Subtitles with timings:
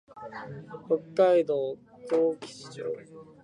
[0.87, 1.77] 北海道
[2.09, 2.83] 厚岸町